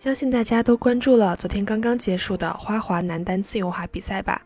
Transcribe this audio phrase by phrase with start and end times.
[0.00, 4.40] 相信大家都关注了昨天刚刚结束的花滑男单自由滑比赛吧？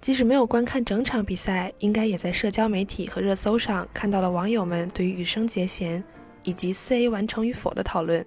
[0.00, 6.02] 即使没有观看整场比赛，应该也在社交媒体和热搜上看到了网友们对于羽生结弦
[6.44, 8.24] 以及四 A 完成与否的讨论。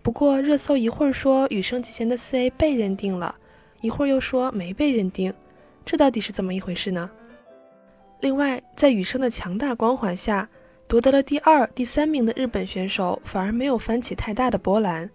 [0.00, 3.34] 不过热搜一会儿说羽生结弦的四 A 被认定了，
[3.80, 5.34] 一会儿又说没被认定，
[5.84, 7.10] 这到底是怎么一回事呢？
[8.20, 10.48] 另外，在羽生的强大光环下，
[10.86, 15.10] 夺得了第二、第三名的日本选手反而没有翻起太大的波澜。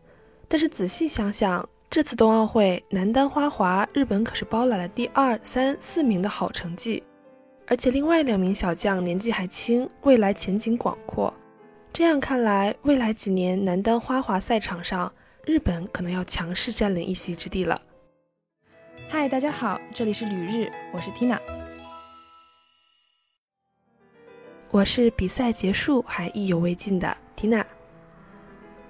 [0.55, 7.03] 但是仔细想想，这次冬奥会男单花滑，日本可是包揽了第二、三、四名的好成绩，
[7.67, 11.33] 而且另外两名小将年纪还轻，未来前景广阔。
[11.91, 15.11] 这样看来，未来几年男单花滑赛场上，
[15.43, 17.81] 日本可能要强势占领一席之地了。
[19.09, 21.37] 嗨，大家好，这里是旅日，我是 Tina。
[24.71, 27.65] 我是比赛结束还意犹未尽的 Tina。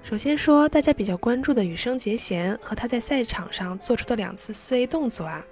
[0.08, 5.44] 首先说，大家比较关注的羽生结弦和他在赛场上做出的两次四 A 动作啊，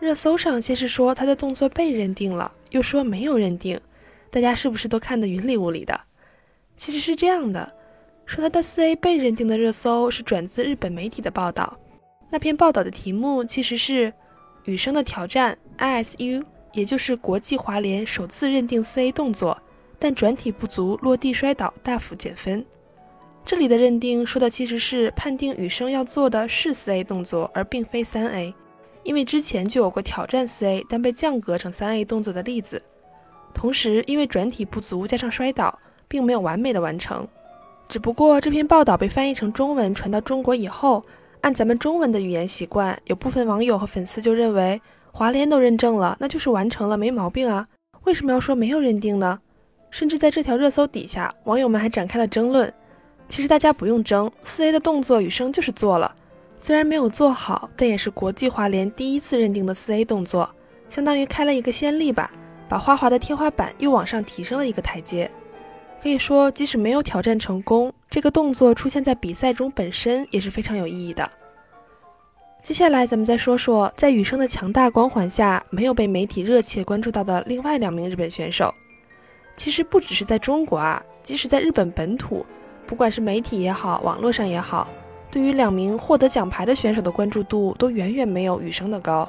[0.00, 3.80] 热搜上先是说他的动作被认定了，又说没有认定，
[4.32, 6.00] 大家是不是都看得云里雾里的？
[6.76, 7.72] 其实是这样的，
[8.26, 11.78] 说他的四 A 被认定的热搜是转自日本媒体的报道，
[12.30, 14.12] 那篇报道的题目其实是
[14.64, 19.56] 羽生的挑战 ISU，也就是国际滑联首次认定四 A 动作，
[20.00, 22.66] 但转体不足落地摔倒大幅减分。
[23.46, 28.54] 这里的认定说的其实是判定羽生要做的是四 A 动作，而并非三 A，
[29.02, 32.82] 因为之前就有过挑战四 A 但被降格成三 A 动作的例子。
[33.52, 35.78] 同时，因为转体不足加上摔倒，
[36.08, 37.28] 并没有完美的完成。
[37.86, 41.04] 只不过这篇报道被翻译成中文传到中国以后，
[41.42, 44.80] 按咱们中文的语言习惯，有部分网友和粉丝就认为
[45.12, 47.68] 华联都认证了，那就是完成了，没毛病啊，
[48.04, 49.38] 为什么要说没有认定呢？
[49.90, 52.72] 甚至在这条热搜底下，网友们还展开了争论。
[53.28, 56.14] 其实大家不用争，四 A 的动作羽生就是做了，
[56.60, 60.48] 虽然没有做好，但也是国际滑联第一次认定的四 A 动作，
[60.88, 62.30] 相当于开了一个先例吧，
[62.68, 65.28] 把花滑的天花板又往上提升了一个台阶。
[66.02, 71.28] 可以说，即使没有挑战成功，这个动作出现在比赛中本身也是非常有意义的。
[72.62, 78.72] 接下来咱们再说说，在羽生的强大光环下，没有被媒体热切关注到的另外两名日本选手。
[79.56, 82.44] 其实不只是在中国啊，即使在日本本土。
[82.86, 84.88] 不管是媒体也好，网络上也好，
[85.30, 89.28] 对于两名获得奖牌的选手的关注度都远远没有羽生的高。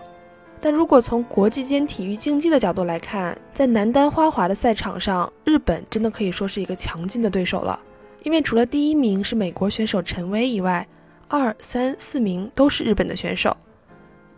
[0.61, 7.79] 但如果从国际间体育竞技的角度来看，在男单花滑的赛场上，日本真的可以说是一个强劲的对手了。
[8.23, 10.87] 因为除了第一名是美国选手陈薇以外，
[11.27, 13.55] 二三四名都是日本的选手。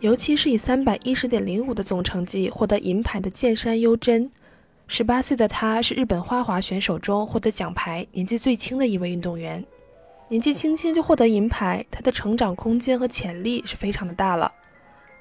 [0.00, 4.30] 尤其是以三百一十点零五的总成绩获得银牌的剑山优真。
[4.90, 9.62] 十八岁的他是日本花滑选手中获得奖牌年纪最轻的一位运动员，
[10.28, 14.50] 年纪轻轻就获得银牌，他的成长空间和潜力是非常的大了。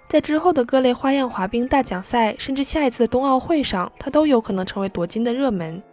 [0.07, 5.83] 在之后的各类花样滑冰大奖赛，甚至下一次的冬奥会上，他都有可能成为夺金的热门。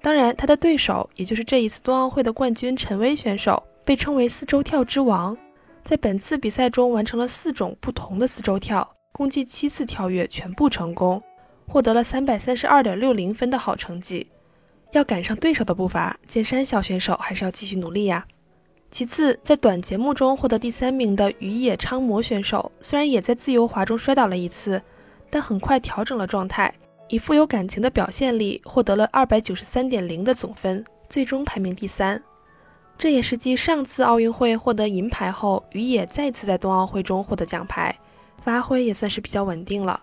[0.00, 5.36] 当然，他的对手，也就是这一次冬奥会的冠军陈薇选手，被称为四周跳之王，
[5.84, 11.22] 在本次比赛中完成了四种不同的四周跳，共计七次跳跃全部成功。
[11.66, 14.28] 获得了三百三十二点六零分的好成绩，
[14.92, 18.26] 要赶上对手的步伐，剑山小选手还是要继续努力呀。
[18.90, 24.80] 其次，在短节目中获得第三名的宇野昌磨选手，虽然也在自由滑中摔倒了一次，
[25.28, 26.72] 但很快调整了状态，
[27.08, 32.22] 以富有感情的表现力获得了二百九十三点零的总分，最终排名第三。
[32.96, 37.92] 这也是继上次奥运会获得银牌后，宇野再次在冬奥会中获得奖牌，
[38.38, 40.00] 发挥也算是比较稳定了。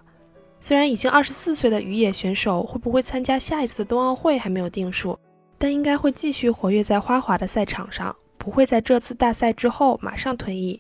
[0.63, 5.17] 虽然已经二十四岁的羽野选手会不会参加下一次的冬奥会还没有定数，
[5.57, 10.79] 但应该会继续活跃在花滑的赛场上，不会在这次大赛之后马上退役。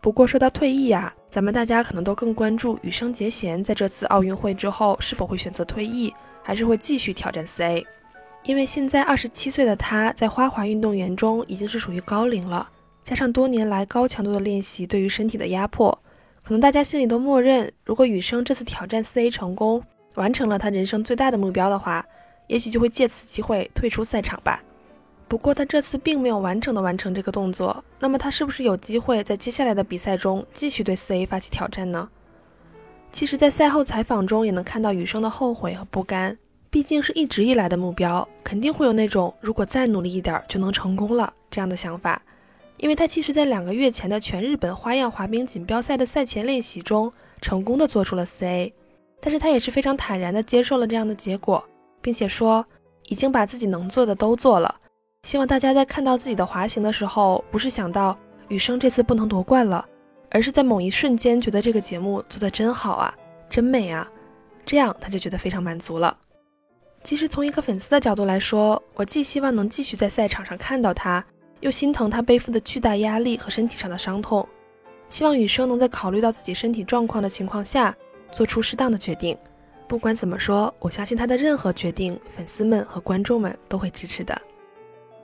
[0.00, 7.86] 不过说到退役啊，咱们大家可能都更关注羽生结弦在这次奥运会之后是否会选择退役，还是会继续挑战四 A。
[8.44, 12.66] 因为现在二十七岁的他在花滑运动员中已经是属于高龄了，
[13.04, 16.00] 加上多年来高强度的练习对于身体的压迫。
[16.48, 19.84] 可能大家心里都默认，如果羽生这次挑战四 A 成功，
[20.14, 22.02] 完成了他人生最大的目标的话，
[22.46, 24.62] 也许就会借此机会退出赛场吧。
[25.28, 32.08] 不过他这次并没有完整的完成这个动作，那么他是不是有机会在接下来的比赛中继续对四 A 发起挑战呢？
[33.12, 36.38] 其实，在赛后采访中也能看到羽生的后悔和不甘，
[36.70, 42.22] 毕竟是一直以来的目标，肯定会有那种如果再努力一点就能成功了这样的想法。
[42.78, 48.72] 因为他其实，在两个月前的全日本花样滑冰锦标赛的赛前练习中，成功的做出了四 A，
[49.20, 51.62] 但是他也是非常坦然的接受了这样的结果，
[52.00, 52.64] 并且说
[53.08, 54.74] 已经把自己能做的都做了。
[55.24, 58.16] 希望大家在看到自己的滑行的时候，不是想到
[58.46, 59.84] 羽生这次不能夺冠了，
[60.30, 63.12] 而是在某一瞬间觉得这个节目做得真好啊，
[63.50, 64.08] 真美啊，
[64.64, 66.16] 这样他就觉得非常满足了。
[67.02, 71.24] 其实从一个粉丝的角度来说，我既希望能继续在赛场上看到他，
[71.60, 74.46] 又心疼他背负的巨大压力和身体上的伤痛，
[75.10, 77.96] 希望雨生能在考虑到自己身体状况的情况下，
[78.30, 79.36] 做出适当的决定。
[79.86, 84.40] 不管怎么说，我相信他的任何决定，粉丝们和观众们都会支持的。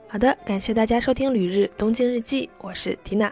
[0.07, 3.31] 好的，感谢大家收听《旅日东京日记》，我是缇娜。